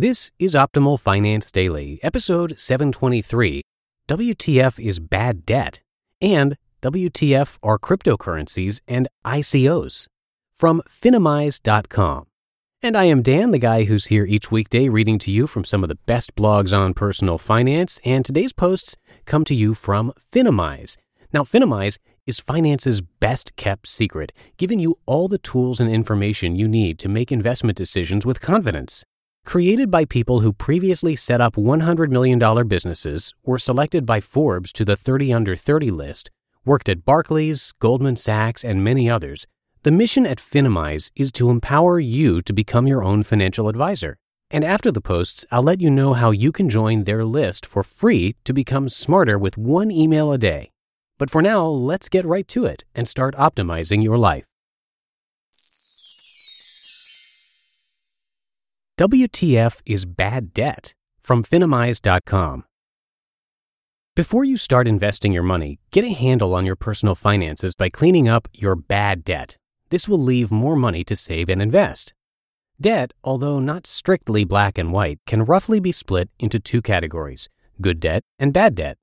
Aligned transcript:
This 0.00 0.30
is 0.38 0.54
Optimal 0.54 0.98
Finance 0.98 1.50
Daily, 1.50 2.00
episode 2.02 2.58
723 2.58 3.60
WTF 4.08 4.82
is 4.82 4.98
bad 4.98 5.44
debt, 5.44 5.82
and 6.22 6.56
WTF 6.80 7.58
are 7.62 7.78
cryptocurrencies 7.78 8.80
and 8.88 9.08
ICOs 9.26 10.06
from 10.56 10.80
Finimize.com. 10.88 12.24
And 12.80 12.96
I 12.96 13.04
am 13.04 13.20
Dan, 13.20 13.50
the 13.50 13.58
guy 13.58 13.84
who's 13.84 14.06
here 14.06 14.24
each 14.24 14.50
weekday 14.50 14.88
reading 14.88 15.18
to 15.18 15.30
you 15.30 15.46
from 15.46 15.66
some 15.66 15.82
of 15.82 15.90
the 15.90 15.98
best 16.06 16.34
blogs 16.34 16.74
on 16.74 16.94
personal 16.94 17.36
finance, 17.36 18.00
and 18.02 18.24
today's 18.24 18.54
posts 18.54 18.96
come 19.26 19.44
to 19.44 19.54
you 19.54 19.74
from 19.74 20.14
Finimize. 20.32 20.96
Now, 21.30 21.42
Finimize 21.42 21.98
is 22.26 22.40
finance's 22.40 23.02
best 23.02 23.54
kept 23.56 23.86
secret, 23.86 24.32
giving 24.56 24.80
you 24.80 24.96
all 25.04 25.28
the 25.28 25.36
tools 25.36 25.78
and 25.78 25.90
information 25.90 26.56
you 26.56 26.68
need 26.68 26.98
to 27.00 27.08
make 27.10 27.30
investment 27.30 27.76
decisions 27.76 28.24
with 28.24 28.40
confidence. 28.40 29.04
Created 29.44 29.90
by 29.90 30.04
people 30.04 30.40
who 30.40 30.52
previously 30.52 31.16
set 31.16 31.40
up 31.40 31.56
$100 31.56 32.10
million 32.10 32.38
businesses, 32.68 33.34
were 33.42 33.58
selected 33.58 34.06
by 34.06 34.20
Forbes 34.20 34.72
to 34.72 34.84
the 34.84 34.96
30 34.96 35.32
under 35.32 35.56
30 35.56 35.90
list, 35.90 36.30
worked 36.64 36.88
at 36.88 37.04
Barclays, 37.04 37.72
Goldman 37.80 38.16
Sachs, 38.16 38.64
and 38.64 38.84
many 38.84 39.10
others, 39.10 39.46
the 39.82 39.90
mission 39.90 40.26
at 40.26 40.38
Finimize 40.38 41.10
is 41.16 41.32
to 41.32 41.48
empower 41.48 41.98
you 41.98 42.42
to 42.42 42.52
become 42.52 42.86
your 42.86 43.02
own 43.02 43.22
financial 43.22 43.68
advisor. 43.68 44.18
And 44.50 44.62
after 44.62 44.92
the 44.92 45.00
posts, 45.00 45.46
I'll 45.50 45.62
let 45.62 45.80
you 45.80 45.90
know 45.90 46.12
how 46.12 46.32
you 46.32 46.52
can 46.52 46.68
join 46.68 47.04
their 47.04 47.24
list 47.24 47.64
for 47.64 47.82
free 47.82 48.36
to 48.44 48.52
become 48.52 48.88
smarter 48.88 49.38
with 49.38 49.56
one 49.56 49.90
email 49.90 50.32
a 50.32 50.38
day. 50.38 50.70
But 51.18 51.30
for 51.30 51.40
now, 51.40 51.64
let's 51.64 52.08
get 52.08 52.26
right 52.26 52.46
to 52.48 52.66
it 52.66 52.84
and 52.94 53.08
start 53.08 53.34
optimizing 53.36 54.02
your 54.02 54.18
life. 54.18 54.49
WTF 59.00 59.80
is 59.86 60.04
bad 60.04 60.52
debt 60.52 60.92
from 61.22 61.42
Finimize.com. 61.42 62.64
Before 64.14 64.44
you 64.44 64.58
start 64.58 64.86
investing 64.86 65.32
your 65.32 65.42
money, 65.42 65.80
get 65.90 66.04
a 66.04 66.12
handle 66.12 66.54
on 66.54 66.66
your 66.66 66.76
personal 66.76 67.14
finances 67.14 67.74
by 67.74 67.88
cleaning 67.88 68.28
up 68.28 68.46
your 68.52 68.76
bad 68.76 69.24
debt. 69.24 69.56
This 69.88 70.06
will 70.06 70.18
leave 70.18 70.50
more 70.50 70.76
money 70.76 71.02
to 71.04 71.16
save 71.16 71.48
and 71.48 71.62
invest. 71.62 72.12
Debt, 72.78 73.14
although 73.24 73.58
not 73.58 73.86
strictly 73.86 74.44
black 74.44 74.76
and 74.76 74.92
white, 74.92 75.18
can 75.26 75.46
roughly 75.46 75.80
be 75.80 75.92
split 75.92 76.28
into 76.38 76.60
two 76.60 76.82
categories 76.82 77.48
good 77.80 78.00
debt 78.00 78.22
and 78.38 78.52
bad 78.52 78.74
debt. 78.74 78.98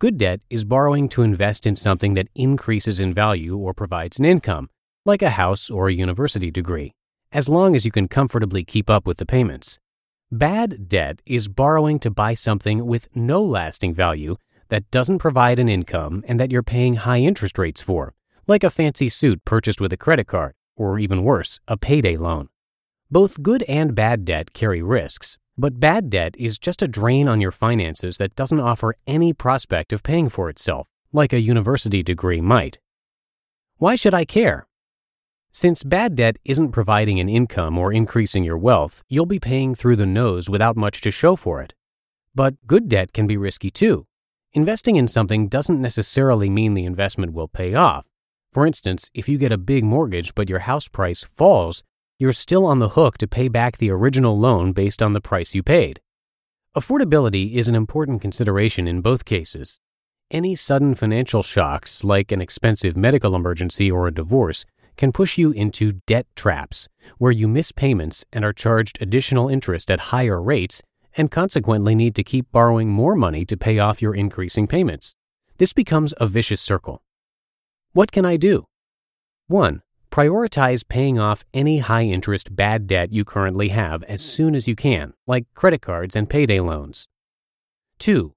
Good 0.00 0.18
debt 0.18 0.40
is 0.50 0.64
borrowing 0.64 1.08
to 1.10 1.22
invest 1.22 1.64
in 1.64 1.76
something 1.76 2.14
that 2.14 2.26
increases 2.34 2.98
in 2.98 3.14
value 3.14 3.56
or 3.56 3.72
provides 3.72 4.18
an 4.18 4.24
income, 4.24 4.68
like 5.06 5.22
a 5.22 5.38
house 5.38 5.70
or 5.70 5.86
a 5.86 5.94
university 5.94 6.50
degree 6.50 6.92
as 7.32 7.48
long 7.48 7.76
as 7.76 7.84
you 7.84 7.90
can 7.90 8.08
comfortably 8.08 8.64
keep 8.64 8.88
up 8.88 9.06
with 9.06 9.18
the 9.18 9.26
payments. 9.26 9.78
Bad 10.30 10.88
debt 10.88 11.20
is 11.26 11.48
borrowing 11.48 11.98
to 12.00 12.10
buy 12.10 12.34
something 12.34 12.86
with 12.86 13.08
no 13.14 13.42
lasting 13.42 13.94
value 13.94 14.36
that 14.68 14.90
doesn't 14.90 15.18
provide 15.18 15.58
an 15.58 15.68
income 15.68 16.22
and 16.28 16.38
that 16.38 16.50
you're 16.50 16.62
paying 16.62 16.94
high 16.94 17.20
interest 17.20 17.58
rates 17.58 17.80
for, 17.80 18.14
like 18.46 18.64
a 18.64 18.70
fancy 18.70 19.08
suit 19.08 19.44
purchased 19.44 19.80
with 19.80 19.92
a 19.92 19.96
credit 19.96 20.26
card, 20.26 20.54
or 20.76 20.98
even 20.98 21.24
worse, 21.24 21.58
a 21.66 21.76
payday 21.76 22.16
loan. 22.16 22.48
Both 23.10 23.42
good 23.42 23.62
and 23.62 23.94
bad 23.94 24.24
debt 24.24 24.52
carry 24.52 24.82
risks, 24.82 25.38
but 25.56 25.80
bad 25.80 26.10
debt 26.10 26.34
is 26.38 26.58
just 26.58 26.82
a 26.82 26.88
drain 26.88 27.26
on 27.26 27.40
your 27.40 27.50
finances 27.50 28.18
that 28.18 28.36
doesn't 28.36 28.60
offer 28.60 28.94
any 29.06 29.32
prospect 29.32 29.92
of 29.92 30.02
paying 30.02 30.28
for 30.28 30.50
itself, 30.50 30.88
like 31.12 31.32
a 31.32 31.40
university 31.40 32.02
degree 32.02 32.40
might. 32.40 32.78
Why 33.78 33.94
should 33.94 34.14
I 34.14 34.24
care? 34.24 34.66
Since 35.60 35.82
bad 35.82 36.14
debt 36.14 36.36
isn't 36.44 36.70
providing 36.70 37.18
an 37.18 37.28
income 37.28 37.78
or 37.78 37.92
increasing 37.92 38.44
your 38.44 38.56
wealth, 38.56 39.02
you'll 39.08 39.26
be 39.26 39.40
paying 39.40 39.74
through 39.74 39.96
the 39.96 40.06
nose 40.06 40.48
without 40.48 40.76
much 40.76 41.00
to 41.00 41.10
show 41.10 41.34
for 41.34 41.60
it. 41.60 41.74
But 42.32 42.64
good 42.68 42.88
debt 42.88 43.12
can 43.12 43.26
be 43.26 43.36
risky 43.36 43.68
too. 43.68 44.06
Investing 44.52 44.94
in 44.94 45.08
something 45.08 45.48
doesn't 45.48 45.82
necessarily 45.82 46.48
mean 46.48 46.74
the 46.74 46.84
investment 46.84 47.32
will 47.32 47.48
pay 47.48 47.74
off. 47.74 48.06
For 48.52 48.68
instance, 48.68 49.10
if 49.14 49.28
you 49.28 49.36
get 49.36 49.50
a 49.50 49.58
big 49.58 49.82
mortgage 49.82 50.32
but 50.36 50.48
your 50.48 50.60
house 50.60 50.86
price 50.86 51.24
falls, 51.24 51.82
you're 52.20 52.32
still 52.32 52.64
on 52.64 52.78
the 52.78 52.90
hook 52.90 53.18
to 53.18 53.26
pay 53.26 53.48
back 53.48 53.78
the 53.78 53.90
original 53.90 54.38
loan 54.38 54.70
based 54.70 55.02
on 55.02 55.12
the 55.12 55.20
price 55.20 55.56
you 55.56 55.64
paid. 55.64 56.00
Affordability 56.76 57.54
is 57.54 57.66
an 57.66 57.74
important 57.74 58.22
consideration 58.22 58.86
in 58.86 59.00
both 59.00 59.24
cases. 59.24 59.80
Any 60.30 60.54
sudden 60.54 60.94
financial 60.94 61.42
shocks, 61.42 62.04
like 62.04 62.30
an 62.30 62.40
expensive 62.40 62.96
medical 62.96 63.34
emergency 63.34 63.90
or 63.90 64.06
a 64.06 64.14
divorce, 64.14 64.64
can 64.98 65.12
push 65.12 65.38
you 65.38 65.52
into 65.52 65.92
debt 66.06 66.26
traps, 66.36 66.88
where 67.16 67.32
you 67.32 67.48
miss 67.48 67.72
payments 67.72 68.24
and 68.30 68.44
are 68.44 68.52
charged 68.52 68.98
additional 69.00 69.48
interest 69.48 69.90
at 69.90 70.10
higher 70.12 70.42
rates 70.42 70.82
and 71.16 71.30
consequently 71.30 71.94
need 71.94 72.14
to 72.16 72.22
keep 72.22 72.50
borrowing 72.52 72.90
more 72.90 73.14
money 73.14 73.46
to 73.46 73.56
pay 73.56 73.78
off 73.78 74.02
your 74.02 74.14
increasing 74.14 74.66
payments. 74.66 75.14
This 75.56 75.72
becomes 75.72 76.12
a 76.18 76.26
vicious 76.26 76.60
circle. 76.60 77.02
What 77.92 78.12
can 78.12 78.26
I 78.26 78.36
do? 78.36 78.66
1. 79.46 79.82
Prioritize 80.10 80.86
paying 80.86 81.18
off 81.18 81.44
any 81.54 81.78
high 81.78 82.04
interest 82.04 82.54
bad 82.54 82.86
debt 82.86 83.12
you 83.12 83.24
currently 83.24 83.68
have 83.68 84.02
as 84.04 84.20
soon 84.20 84.54
as 84.54 84.68
you 84.68 84.74
can, 84.74 85.14
like 85.26 85.46
credit 85.54 85.80
cards 85.80 86.16
and 86.16 86.28
payday 86.28 86.60
loans. 86.60 87.08
2. 87.98 88.32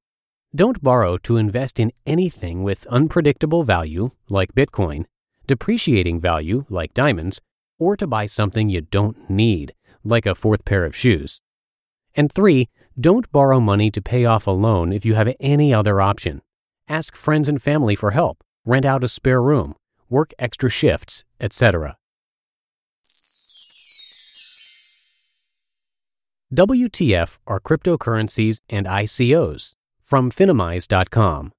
Don't 0.54 0.84
borrow 0.84 1.18
to 1.20 1.38
invest 1.38 1.80
in 1.80 1.92
anything 2.06 2.62
with 2.62 2.86
unpredictable 2.88 3.64
value, 3.64 4.12
like 4.30 4.54
Bitcoin, 4.54 5.06
depreciating 5.52 6.18
value, 6.18 6.64
like 6.70 6.94
diamonds, 6.94 7.42
or 7.78 7.98
to 7.98 8.08
buy 8.08 8.26
something 8.26 8.70
you 8.70 8.80
don't 8.80 9.30
need, 9.30 9.74
like 10.02 10.26
a 10.26 10.34
fourth 10.34 10.64
pair 10.64 10.86
of 10.86 10.96
shoes. 10.96 11.42
And 12.16 12.32
three, 12.32 12.70
don't 12.98 13.30
borrow 13.34 13.60
money 13.60 13.92
to 13.92 14.02
pay 14.02 14.24
off 14.24 14.48
a 14.48 14.52
loan 14.52 14.94
if 14.94 15.06
you 15.06 15.14
have 15.16 15.36
any 15.42 15.74
other 15.74 16.00
option. 16.00 16.42
Ask 16.88 17.18
friends 17.18 17.50
and 17.50 17.62
family 17.62 17.98
for 17.98 18.12
help, 18.12 18.46
rent 18.66 18.86
out 18.86 19.04
a 19.04 19.10
spare 19.10 19.44
room, 19.44 19.76
work 20.10 20.32
extra 20.40 20.70
shifts, 20.70 21.26
etc. 21.42 21.98
WTF 26.54 27.40
are 27.46 27.60
cryptocurrencies 27.60 28.62
and 28.70 28.86
ICOs 28.86 29.74
from 30.02 30.32
Finimize.com. 30.32 31.52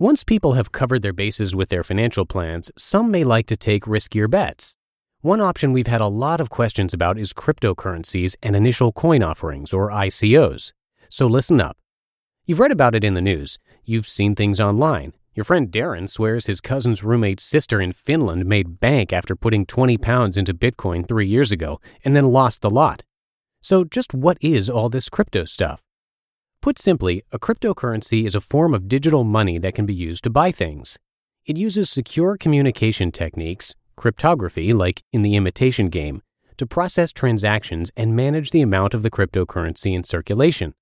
Once 0.00 0.22
people 0.22 0.52
have 0.52 0.70
covered 0.70 1.02
their 1.02 1.12
bases 1.12 1.56
with 1.56 1.70
their 1.70 1.82
financial 1.82 2.24
plans, 2.24 2.70
some 2.78 3.10
may 3.10 3.24
like 3.24 3.46
to 3.46 3.56
take 3.56 3.82
riskier 3.82 4.30
bets. 4.30 4.76
One 5.22 5.40
option 5.40 5.72
we've 5.72 5.88
had 5.88 6.00
a 6.00 6.06
lot 6.06 6.40
of 6.40 6.50
questions 6.50 6.94
about 6.94 7.18
is 7.18 7.32
cryptocurrencies 7.32 8.36
and 8.40 8.54
initial 8.54 8.92
coin 8.92 9.24
offerings, 9.24 9.72
or 9.72 9.90
ICOs. 9.90 10.72
So 11.08 11.26
listen 11.26 11.60
up. 11.60 11.76
You've 12.46 12.60
read 12.60 12.70
about 12.70 12.94
it 12.94 13.02
in 13.02 13.14
the 13.14 13.20
news, 13.20 13.58
you've 13.84 14.06
seen 14.06 14.36
things 14.36 14.60
online. 14.60 15.14
Your 15.34 15.42
friend 15.42 15.68
Darren 15.68 16.08
swears 16.08 16.46
his 16.46 16.60
cousin's 16.60 17.02
roommate's 17.02 17.42
sister 17.42 17.80
in 17.80 17.92
Finland 17.92 18.46
made 18.46 18.78
bank 18.78 19.12
after 19.12 19.34
putting 19.34 19.66
20 19.66 19.98
pounds 19.98 20.36
into 20.36 20.54
Bitcoin 20.54 21.08
three 21.08 21.26
years 21.26 21.50
ago 21.50 21.80
and 22.04 22.14
then 22.14 22.26
lost 22.26 22.62
the 22.62 22.70
lot. 22.70 23.02
So, 23.60 23.82
just 23.82 24.14
what 24.14 24.38
is 24.40 24.70
all 24.70 24.90
this 24.90 25.08
crypto 25.08 25.44
stuff? 25.44 25.82
Put 26.60 26.78
simply, 26.78 27.22
a 27.30 27.38
cryptocurrency 27.38 28.26
is 28.26 28.34
a 28.34 28.40
form 28.40 28.74
of 28.74 28.88
digital 28.88 29.22
money 29.22 29.58
that 29.58 29.74
can 29.74 29.86
be 29.86 29.94
used 29.94 30.24
to 30.24 30.30
buy 30.30 30.50
things. 30.50 30.98
It 31.46 31.56
uses 31.56 31.88
secure 31.88 32.36
communication 32.36 33.12
techniques, 33.12 33.74
cryptography 33.96 34.72
like 34.72 35.02
in 35.12 35.22
the 35.22 35.36
imitation 35.36 35.88
game, 35.88 36.20
to 36.56 36.66
process 36.66 37.12
transactions 37.12 37.92
and 37.96 38.16
manage 38.16 38.50
the 38.50 38.60
amount 38.60 38.92
of 38.92 39.02
the 39.04 39.10
cryptocurrency 39.10 39.94
in 39.94 40.02
circulation. 40.02 40.74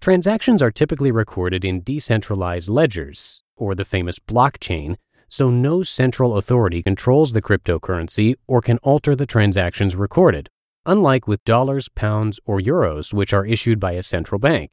Transactions 0.00 0.62
are 0.62 0.70
typically 0.72 1.12
recorded 1.12 1.64
in 1.64 1.82
decentralized 1.82 2.68
ledgers, 2.68 3.42
or 3.56 3.74
the 3.76 3.84
famous 3.84 4.18
blockchain, 4.18 4.96
so 5.28 5.48
no 5.48 5.84
central 5.84 6.36
authority 6.36 6.82
controls 6.82 7.32
the 7.32 7.42
cryptocurrency 7.42 8.34
or 8.48 8.60
can 8.60 8.78
alter 8.78 9.14
the 9.14 9.26
transactions 9.26 9.94
recorded, 9.94 10.48
unlike 10.86 11.28
with 11.28 11.44
dollars, 11.44 11.88
pounds, 11.88 12.40
or 12.44 12.58
euros, 12.58 13.14
which 13.14 13.32
are 13.32 13.46
issued 13.46 13.78
by 13.78 13.92
a 13.92 14.02
central 14.02 14.40
bank. 14.40 14.72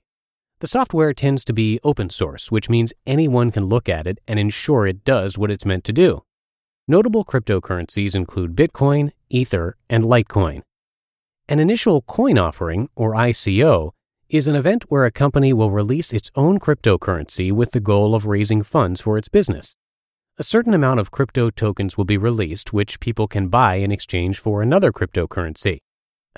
The 0.59 0.67
software 0.67 1.13
tends 1.13 1.45
to 1.45 1.53
be 1.53 1.79
open 1.83 2.09
source, 2.09 2.51
which 2.51 2.67
means 2.67 2.91
anyone 3.05 3.51
can 3.51 3.65
look 3.65 3.87
at 3.87 4.07
it 4.07 4.17
and 4.27 4.39
ensure 4.39 4.87
it 4.87 5.05
does 5.05 5.37
what 5.37 5.51
it's 5.51 5.67
meant 5.67 5.83
to 5.83 5.93
do. 5.93 6.23
Notable 6.87 7.23
cryptocurrencies 7.23 8.15
include 8.15 8.55
Bitcoin, 8.55 9.11
Ether, 9.29 9.77
and 9.87 10.03
Litecoin. 10.03 10.63
An 11.47 11.59
initial 11.59 12.01
coin 12.01 12.39
offering, 12.39 12.89
or 12.95 13.13
ICO, 13.13 13.91
is 14.29 14.47
an 14.47 14.55
event 14.55 14.85
where 14.89 15.05
a 15.05 15.11
company 15.11 15.53
will 15.53 15.69
release 15.69 16.11
its 16.11 16.31
own 16.35 16.59
cryptocurrency 16.59 17.51
with 17.51 17.71
the 17.71 17.79
goal 17.79 18.15
of 18.15 18.25
raising 18.25 18.63
funds 18.63 18.99
for 18.99 19.15
its 19.17 19.29
business. 19.29 19.75
A 20.39 20.43
certain 20.43 20.73
amount 20.73 20.99
of 20.99 21.11
crypto 21.11 21.51
tokens 21.51 21.97
will 21.97 22.05
be 22.05 22.17
released, 22.17 22.73
which 22.73 22.99
people 22.99 23.27
can 23.27 23.47
buy 23.47 23.75
in 23.75 23.91
exchange 23.91 24.39
for 24.39 24.63
another 24.63 24.91
cryptocurrency. 24.91 25.81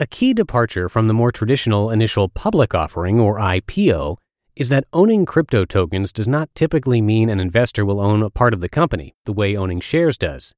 A 0.02 0.08
key 0.08 0.34
departure 0.34 0.88
from 0.88 1.10
the 1.10 1.14
more 1.14 1.30
traditional 1.30 1.92
initial 1.92 2.30
public 2.30 2.74
offering, 2.74 3.20
or 3.20 3.38
IPO, 3.38 4.16
is 4.56 4.70
that 4.70 4.86
owning 4.94 5.26
crypto 5.26 5.66
tokens 5.66 6.14
does 6.14 6.26
not 6.26 6.50
typically 6.56 7.02
mean 7.02 7.30
an 7.30 7.42
investor 7.42 7.86
will 7.86 8.00
own 8.00 8.24
a 8.24 8.30
part 8.30 8.54
of 8.54 8.62
the 8.62 8.70
company, 8.70 9.14
the 9.26 9.34
way 9.34 9.58
owning 9.58 9.82
shares 9.82 10.18
does. 10.18 10.54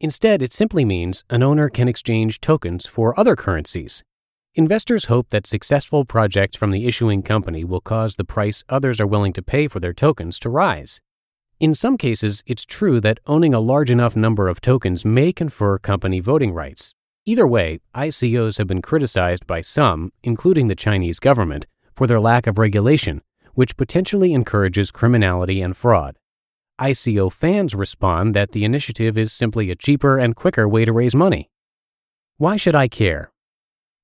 Instead, 0.00 0.42
it 0.42 0.52
simply 0.52 0.84
means 0.84 1.24
an 1.28 1.42
owner 1.42 1.68
can 1.68 1.88
exchange 1.88 2.40
tokens 2.40 2.86
for 2.86 3.18
other 3.18 3.34
currencies. 3.34 4.04
Investors 4.54 5.06
hope 5.06 5.28
that 5.30 5.48
successful 5.48 6.04
projects 6.04 6.56
from 6.56 6.70
the 6.70 6.86
issuing 6.86 7.20
company 7.20 7.64
will 7.64 7.80
cause 7.80 8.14
the 8.14 8.22
price 8.22 8.62
others 8.68 9.00
are 9.00 9.08
willing 9.08 9.32
to 9.32 9.42
pay 9.42 9.66
for 9.66 9.80
their 9.80 9.92
tokens 9.92 10.38
to 10.38 10.48
rise. 10.48 11.00
In 11.58 11.74
some 11.74 11.98
cases, 11.98 12.44
it's 12.46 12.64
true 12.64 13.00
that 13.00 13.18
owning 13.26 13.54
a 13.54 13.58
large 13.58 13.90
enough 13.90 14.14
number 14.14 14.46
of 14.46 14.60
tokens 14.60 15.04
may 15.04 15.32
confer 15.32 15.80
company 15.80 16.20
voting 16.20 16.52
rights. 16.52 16.94
Either 17.26 17.46
way, 17.46 17.80
ICOs 17.94 18.58
have 18.58 18.66
been 18.66 18.82
criticized 18.82 19.46
by 19.46 19.62
some, 19.62 20.12
including 20.22 20.68
the 20.68 20.74
Chinese 20.74 21.18
government, 21.18 21.66
for 21.94 22.06
their 22.06 22.20
lack 22.20 22.46
of 22.46 22.58
regulation, 22.58 23.22
which 23.54 23.78
potentially 23.78 24.34
encourages 24.34 24.90
criminality 24.90 25.62
and 25.62 25.74
fraud. 25.74 26.18
ICO 26.78 27.32
fans 27.32 27.74
respond 27.74 28.34
that 28.34 28.52
the 28.52 28.64
initiative 28.64 29.16
is 29.16 29.32
simply 29.32 29.70
a 29.70 29.74
cheaper 29.74 30.18
and 30.18 30.36
quicker 30.36 30.68
way 30.68 30.84
to 30.84 30.92
raise 30.92 31.14
money. 31.14 31.48
Why 32.36 32.56
should 32.56 32.74
I 32.74 32.88
care? 32.88 33.32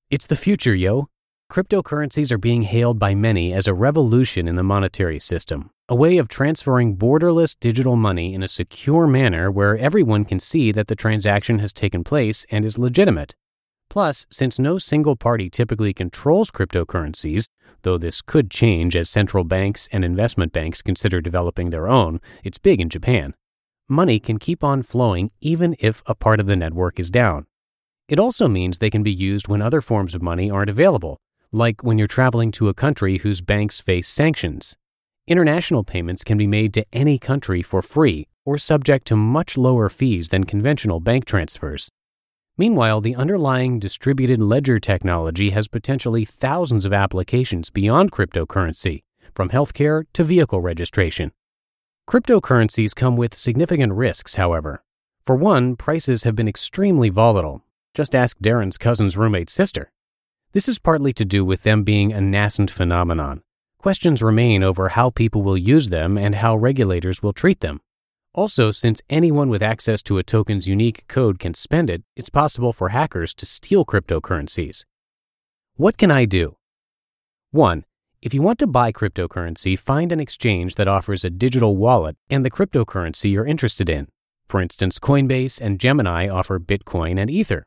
It's 0.09 0.25
the 0.25 0.35
future, 0.35 0.73
yo. 0.73 1.07
Cryptocurrencies 1.51 2.31
are 2.31 2.39
being 2.39 2.63
hailed 2.63 2.97
by 2.97 3.13
many 3.13 3.53
as 3.53 3.67
a 3.67 3.73
revolution 3.73 4.47
in 4.47 4.55
the 4.55 4.63
monetary 4.63 5.19
system, 5.19 5.69
a 5.91 5.95
way 5.95 6.17
of 6.17 6.29
transferring 6.29 6.95
borderless 6.95 7.53
digital 7.59 7.97
money 7.97 8.33
in 8.33 8.41
a 8.41 8.47
secure 8.47 9.05
manner 9.05 9.51
where 9.51 9.77
everyone 9.77 10.23
can 10.23 10.39
see 10.39 10.71
that 10.71 10.87
the 10.87 10.95
transaction 10.95 11.59
has 11.59 11.73
taken 11.73 12.01
place 12.01 12.45
and 12.49 12.63
is 12.63 12.77
legitimate. 12.77 13.35
Plus, 13.89 14.25
since 14.31 14.57
no 14.57 14.77
single 14.77 15.17
party 15.17 15.49
typically 15.49 15.91
controls 15.91 16.49
cryptocurrencies, 16.49 17.49
though 17.81 17.97
this 17.97 18.21
could 18.21 18.49
change 18.49 18.95
as 18.95 19.09
central 19.09 19.43
banks 19.43 19.89
and 19.91 20.05
investment 20.05 20.53
banks 20.53 20.81
consider 20.81 21.19
developing 21.19 21.71
their 21.71 21.89
own, 21.89 22.21
it's 22.41 22.57
big 22.57 22.79
in 22.79 22.87
Japan. 22.87 23.33
Money 23.89 24.17
can 24.17 24.39
keep 24.39 24.63
on 24.63 24.83
flowing 24.83 25.29
even 25.41 25.75
if 25.77 26.01
a 26.05 26.15
part 26.15 26.39
of 26.39 26.47
the 26.47 26.55
network 26.55 27.01
is 27.01 27.11
down. 27.11 27.47
It 28.07 28.17
also 28.17 28.47
means 28.47 28.77
they 28.77 28.89
can 28.89 29.03
be 29.03 29.11
used 29.11 29.49
when 29.49 29.61
other 29.61 29.81
forms 29.81 30.15
of 30.15 30.21
money 30.21 30.49
aren't 30.49 30.69
available, 30.69 31.17
like 31.51 31.83
when 31.83 31.97
you're 31.97 32.07
traveling 32.07 32.51
to 32.53 32.69
a 32.69 32.73
country 32.73 33.17
whose 33.17 33.41
banks 33.41 33.81
face 33.81 34.07
sanctions. 34.07 34.77
International 35.31 35.85
payments 35.85 36.25
can 36.25 36.37
be 36.37 36.45
made 36.45 36.73
to 36.73 36.85
any 36.91 37.17
country 37.17 37.61
for 37.61 37.81
free 37.81 38.27
or 38.43 38.57
subject 38.57 39.07
to 39.07 39.15
much 39.15 39.55
lower 39.55 39.87
fees 39.87 40.27
than 40.27 40.43
conventional 40.43 40.99
bank 40.99 41.23
transfers. 41.23 41.89
Meanwhile, 42.57 42.99
the 42.99 43.15
underlying 43.15 43.79
distributed 43.79 44.41
ledger 44.41 44.77
technology 44.77 45.51
has 45.51 45.69
potentially 45.69 46.25
thousands 46.25 46.85
of 46.85 46.91
applications 46.91 47.69
beyond 47.69 48.11
cryptocurrency, 48.11 49.03
from 49.33 49.51
healthcare 49.51 50.03
to 50.11 50.25
vehicle 50.25 50.59
registration. 50.59 51.31
Cryptocurrencies 52.09 52.93
come 52.93 53.15
with 53.15 53.33
significant 53.33 53.93
risks, 53.93 54.35
however. 54.35 54.83
For 55.25 55.37
one, 55.37 55.77
prices 55.77 56.25
have 56.25 56.35
been 56.35 56.49
extremely 56.49 57.07
volatile, 57.07 57.63
just 57.93 58.13
ask 58.13 58.37
Darren's 58.39 58.77
cousin's 58.77 59.15
roommate's 59.15 59.53
sister. 59.53 59.93
This 60.51 60.67
is 60.67 60.77
partly 60.77 61.13
to 61.13 61.23
do 61.23 61.45
with 61.45 61.63
them 61.63 61.85
being 61.85 62.11
a 62.11 62.19
nascent 62.19 62.69
phenomenon. 62.69 63.43
Questions 63.81 64.21
remain 64.21 64.61
over 64.61 64.89
how 64.89 65.09
people 65.09 65.41
will 65.41 65.57
use 65.57 65.89
them 65.89 66.15
and 66.15 66.35
how 66.35 66.55
regulators 66.55 67.23
will 67.23 67.33
treat 67.33 67.61
them. 67.61 67.81
Also, 68.31 68.71
since 68.71 69.01
anyone 69.09 69.49
with 69.49 69.63
access 69.63 70.03
to 70.03 70.19
a 70.19 70.23
token's 70.23 70.67
unique 70.67 71.07
code 71.07 71.39
can 71.39 71.55
spend 71.55 71.89
it, 71.89 72.03
it's 72.15 72.29
possible 72.29 72.73
for 72.73 72.89
hackers 72.89 73.33
to 73.33 73.43
steal 73.43 73.83
cryptocurrencies. 73.83 74.85
What 75.77 75.97
can 75.97 76.11
I 76.11 76.25
do? 76.25 76.57
1. 77.53 77.83
If 78.21 78.35
you 78.35 78.43
want 78.43 78.59
to 78.59 78.67
buy 78.67 78.91
cryptocurrency, 78.91 79.79
find 79.79 80.11
an 80.11 80.19
exchange 80.19 80.75
that 80.75 80.87
offers 80.87 81.25
a 81.25 81.31
digital 81.31 81.75
wallet 81.75 82.17
and 82.29 82.45
the 82.45 82.51
cryptocurrency 82.51 83.31
you're 83.31 83.47
interested 83.47 83.89
in. 83.89 84.09
For 84.47 84.61
instance, 84.61 84.99
Coinbase 84.99 85.59
and 85.59 85.79
Gemini 85.79 86.29
offer 86.29 86.59
Bitcoin 86.59 87.19
and 87.19 87.31
Ether. 87.31 87.65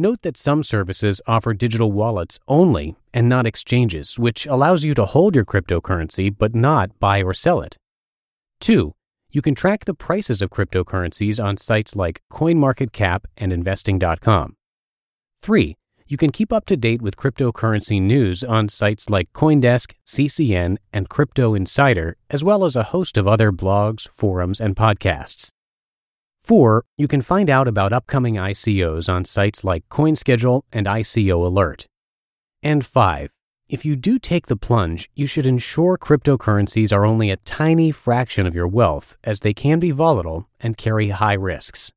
Note 0.00 0.22
that 0.22 0.38
some 0.38 0.62
services 0.62 1.20
offer 1.26 1.52
digital 1.52 1.92
wallets 1.92 2.38
only 2.48 2.96
and 3.12 3.28
not 3.28 3.46
exchanges, 3.46 4.18
which 4.18 4.46
allows 4.46 4.82
you 4.82 4.94
to 4.94 5.04
hold 5.04 5.34
your 5.34 5.44
cryptocurrency 5.44 6.34
but 6.34 6.54
not 6.54 6.98
buy 6.98 7.22
or 7.22 7.34
sell 7.34 7.60
it. 7.60 7.76
2. 8.62 8.94
You 9.30 9.42
can 9.42 9.54
track 9.54 9.84
the 9.84 9.92
prices 9.92 10.40
of 10.40 10.48
cryptocurrencies 10.48 11.38
on 11.38 11.58
sites 11.58 11.94
like 11.94 12.22
CoinMarketCap 12.32 13.26
and 13.36 13.52
Investing.com. 13.52 14.56
3. 15.42 15.76
You 16.06 16.16
can 16.16 16.32
keep 16.32 16.50
up 16.50 16.64
to 16.64 16.78
date 16.78 17.02
with 17.02 17.18
cryptocurrency 17.18 18.00
news 18.00 18.42
on 18.42 18.70
sites 18.70 19.10
like 19.10 19.30
Coindesk, 19.34 19.92
CCN, 20.06 20.78
and 20.94 21.10
Crypto 21.10 21.54
Insider, 21.54 22.16
as 22.30 22.42
well 22.42 22.64
as 22.64 22.74
a 22.74 22.84
host 22.84 23.18
of 23.18 23.28
other 23.28 23.52
blogs, 23.52 24.08
forums, 24.08 24.62
and 24.62 24.74
podcasts. 24.74 25.50
4. 26.42 26.84
You 26.96 27.06
can 27.08 27.22
find 27.22 27.48
out 27.48 27.68
about 27.68 27.92
upcoming 27.92 28.34
ICOs 28.34 29.12
on 29.12 29.24
sites 29.24 29.62
like 29.64 29.88
CoinSchedule 29.88 30.62
and 30.72 30.86
ICO 30.86 31.46
Alert. 31.46 31.86
And 32.62 32.84
5. 32.84 33.30
If 33.68 33.84
you 33.84 33.94
do 33.94 34.18
take 34.18 34.48
the 34.48 34.56
plunge, 34.56 35.08
you 35.14 35.26
should 35.26 35.46
ensure 35.46 35.96
cryptocurrencies 35.96 36.92
are 36.92 37.06
only 37.06 37.30
a 37.30 37.36
tiny 37.36 37.92
fraction 37.92 38.46
of 38.46 38.54
your 38.54 38.66
wealth, 38.66 39.16
as 39.22 39.40
they 39.40 39.54
can 39.54 39.78
be 39.78 39.92
volatile 39.92 40.48
and 40.58 40.76
carry 40.76 41.10
high 41.10 41.34
risks. 41.34 41.92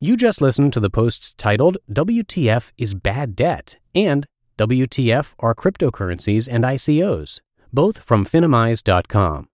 You 0.00 0.18
just 0.18 0.42
listened 0.42 0.74
to 0.74 0.80
the 0.80 0.90
posts 0.90 1.32
titled 1.32 1.78
WTF 1.90 2.72
is 2.76 2.92
Bad 2.92 3.34
Debt 3.34 3.78
and 3.94 4.26
WTF 4.58 5.34
are 5.38 5.54
Cryptocurrencies 5.54 6.46
and 6.50 6.62
ICOs, 6.62 7.40
both 7.72 8.00
from 8.00 8.26
Finimize.com. 8.26 9.48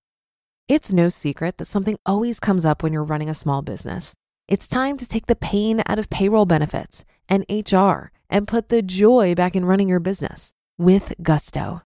It's 0.70 0.92
no 0.92 1.08
secret 1.08 1.58
that 1.58 1.64
something 1.64 1.98
always 2.06 2.38
comes 2.38 2.64
up 2.64 2.80
when 2.80 2.92
you're 2.92 3.02
running 3.02 3.28
a 3.28 3.34
small 3.34 3.60
business. 3.60 4.14
It's 4.46 4.68
time 4.68 4.96
to 4.98 5.08
take 5.08 5.26
the 5.26 5.34
pain 5.34 5.82
out 5.84 5.98
of 5.98 6.08
payroll 6.10 6.46
benefits 6.46 7.04
and 7.28 7.44
HR 7.50 8.12
and 8.28 8.46
put 8.46 8.68
the 8.68 8.80
joy 8.80 9.34
back 9.34 9.56
in 9.56 9.64
running 9.64 9.88
your 9.88 9.98
business 9.98 10.52
with 10.78 11.12
Gusto. 11.20 11.82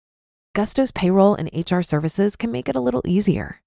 Gusto's 0.53 0.91
payroll 0.91 1.33
and 1.33 1.49
HR 1.55 1.79
services 1.79 2.35
can 2.35 2.51
make 2.51 2.67
it 2.67 2.75
a 2.75 2.81
little 2.81 3.01
easier. 3.05 3.61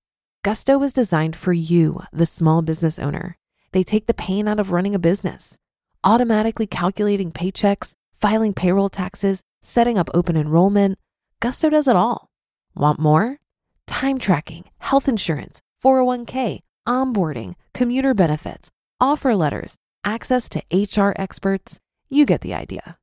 Gusto 0.44 0.76
was 0.76 0.92
designed 0.92 1.34
for 1.34 1.54
you, 1.54 2.02
the 2.12 2.26
small 2.26 2.60
business 2.60 2.98
owner. 2.98 3.38
They 3.72 3.84
take 3.84 4.08
the 4.08 4.12
pain 4.12 4.46
out 4.46 4.60
of 4.60 4.70
running 4.70 4.94
a 4.94 4.98
business, 4.98 5.56
automatically 6.04 6.66
calculating 6.66 7.32
paychecks, 7.32 7.94
filing 8.20 8.52
payroll 8.52 8.90
taxes, 8.90 9.40
setting 9.62 9.96
up 9.96 10.10
open 10.12 10.36
enrollment. 10.36 10.98
Gusto 11.40 11.70
does 11.70 11.88
it 11.88 11.96
all. 11.96 12.28
Want 12.74 12.98
more? 12.98 13.38
Time 13.87 14.19
tracking, 14.19 14.65
health 14.79 15.09
insurance, 15.09 15.61
401k, 15.83 16.61
onboarding, 16.87 17.55
commuter 17.75 18.15
benefits, 18.15 18.71
offer 19.00 19.35
letters, 19.35 19.77
access 20.05 20.49
to 20.50 20.62
HR 20.73 21.15
experts. 21.17 21.79
You 22.09 22.27
get 22.27 22.41
the 22.41 22.55
idea. 22.55 22.99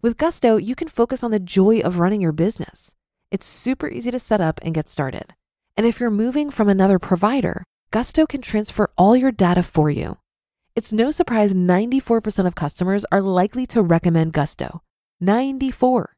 With 0.00 0.16
Gusto, 0.16 0.56
you 0.56 0.74
can 0.74 0.88
focus 0.88 1.22
on 1.22 1.30
the 1.30 1.40
joy 1.40 1.80
of 1.80 1.98
running 1.98 2.20
your 2.20 2.32
business. 2.32 2.94
It's 3.30 3.46
super 3.46 3.88
easy 3.88 4.10
to 4.10 4.18
set 4.18 4.40
up 4.40 4.60
and 4.62 4.74
get 4.74 4.88
started. 4.88 5.34
And 5.76 5.86
if 5.86 6.00
you're 6.00 6.10
moving 6.10 6.50
from 6.50 6.68
another 6.68 6.98
provider, 6.98 7.64
Gusto 7.90 8.26
can 8.26 8.42
transfer 8.42 8.90
all 8.96 9.16
your 9.16 9.32
data 9.32 9.62
for 9.62 9.90
you. 9.90 10.18
It's 10.76 10.92
no 10.92 11.10
surprise 11.10 11.54
94% 11.54 12.46
of 12.46 12.54
customers 12.54 13.04
are 13.10 13.20
likely 13.20 13.66
to 13.66 13.82
recommend 13.82 14.32
Gusto. 14.32 14.82
94. 15.20 16.14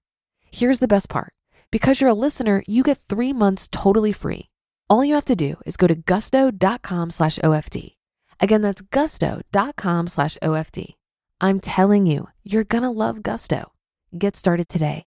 Here's 0.51 0.79
the 0.79 0.89
best 0.89 1.09
part 1.09 1.33
because 1.71 2.01
you're 2.01 2.11
a 2.11 2.15
listener, 2.15 2.63
you 2.67 2.83
get 2.83 2.99
three 2.99 3.33
months 3.33 3.69
totally 3.71 4.13
free. 4.13 4.49
All 4.89 5.05
you 5.05 5.15
have 5.15 5.25
to 5.27 5.37
do 5.37 5.57
is 5.65 5.77
go 5.77 5.87
to 5.87 5.95
gusto.com 5.95 7.11
slash 7.11 7.39
OFD. 7.39 7.95
Again, 8.41 8.63
that's 8.63 8.83
gusto.com 8.83 10.09
slash 10.09 10.37
OFD. 10.43 10.95
I'm 11.41 11.61
telling 11.61 12.07
you, 12.07 12.29
you're 12.43 12.65
going 12.65 12.83
to 12.83 12.91
love 12.91 13.23
Gusto. 13.23 13.73
Get 14.17 14.37
started 14.37 14.69
today. 14.69 15.05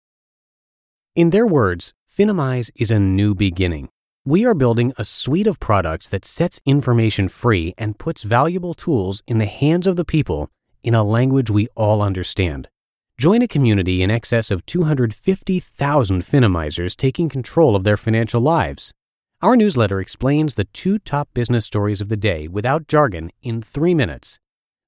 In 1.15 1.31
their 1.31 1.47
words, 1.47 1.93
Finimize 2.09 2.69
is 2.75 2.91
a 2.91 2.99
new 2.99 3.33
beginning. 3.33 3.89
We 4.25 4.45
are 4.45 4.53
building 4.53 4.93
a 4.97 5.05
suite 5.05 5.47
of 5.47 5.59
products 5.59 6.07
that 6.09 6.25
sets 6.25 6.59
information 6.65 7.29
free 7.29 7.73
and 7.77 7.97
puts 7.97 8.23
valuable 8.23 8.73
tools 8.73 9.23
in 9.25 9.37
the 9.37 9.45
hands 9.45 9.87
of 9.87 9.95
the 9.95 10.05
people 10.05 10.49
in 10.83 10.93
a 10.93 11.03
language 11.03 11.49
we 11.49 11.67
all 11.75 12.01
understand. 12.01 12.67
Join 13.19 13.41
a 13.41 13.49
community 13.49 14.01
in 14.01 14.09
excess 14.09 14.49
of 14.49 14.65
250,000 14.65 16.21
Finimizers 16.21 16.95
taking 16.95 17.27
control 17.27 17.75
of 17.75 17.83
their 17.83 17.97
financial 17.97 18.39
lives. 18.39 18.93
Our 19.41 19.57
newsletter 19.57 19.99
explains 19.99 20.53
the 20.53 20.63
two 20.63 20.99
top 20.99 21.27
business 21.33 21.65
stories 21.65 21.99
of 21.99 22.07
the 22.07 22.15
day 22.15 22.47
without 22.47 22.87
jargon 22.87 23.31
in 23.43 23.61
three 23.61 23.93
minutes. 23.93 24.39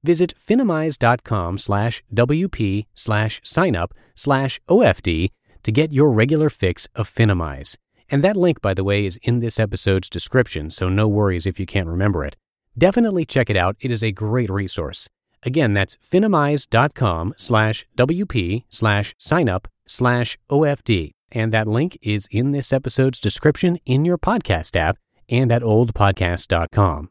Visit 0.01 0.33
finimize.com 0.39 1.57
slash 1.57 2.03
WP 2.13 2.85
slash 2.93 3.41
signup 3.41 3.91
slash 4.15 4.61
OFD 4.69 5.31
to 5.63 5.71
get 5.73 5.91
your 5.91 6.09
regular 6.09 6.49
fix 6.49 6.87
of 6.95 7.13
Finimize. 7.13 7.75
And 8.09 8.23
that 8.23 8.37
link, 8.37 8.61
by 8.61 8.73
the 8.73 8.85
way, 8.85 9.05
is 9.05 9.19
in 9.23 9.41
this 9.41 9.59
episode's 9.59 10.09
description, 10.09 10.71
so 10.71 10.87
no 10.87 11.05
worries 11.05 11.45
if 11.45 11.59
you 11.59 11.65
can't 11.65 11.89
remember 11.89 12.23
it. 12.23 12.37
Definitely 12.77 13.25
check 13.25 13.49
it 13.49 13.57
out. 13.57 13.75
It 13.81 13.91
is 13.91 14.01
a 14.01 14.13
great 14.13 14.49
resource. 14.49 15.09
Again, 15.43 15.73
that's 15.73 15.97
finimize.com 15.97 17.33
slash 17.37 17.85
WP 17.97 18.63
slash 18.69 19.15
signup 19.19 19.65
slash 19.85 20.37
OFD. 20.49 21.11
And 21.31 21.51
that 21.53 21.67
link 21.67 21.97
is 22.01 22.27
in 22.31 22.51
this 22.51 22.73
episode's 22.73 23.19
description 23.19 23.79
in 23.85 24.05
your 24.05 24.17
podcast 24.17 24.75
app 24.75 24.97
and 25.29 25.51
at 25.51 25.61
oldpodcast.com. 25.61 27.09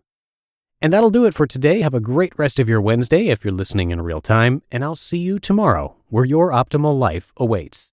And 0.83 0.93
that'll 0.93 1.11
do 1.11 1.27
it 1.27 1.35
for 1.35 1.47
today. 1.47 1.83
Have 1.83 1.95
a 1.95 2.01
great 2.01 2.39
rest 2.39 2.59
of 2.59 2.69
your 2.69 2.81
Wednesday 2.81 3.29
if 3.29 3.45
you're 3.45 3.53
listening 3.53 3.91
in 3.91 4.01
real 4.01 4.23
time, 4.23 4.63
and 4.71 4.83
I'll 4.83 4.95
see 4.95 5.19
you 5.19 5.39
tomorrow 5.39 5.97
where 6.09 6.25
your 6.25 6.51
optimal 6.51 6.99
life 6.99 7.33
awaits. 7.37 7.93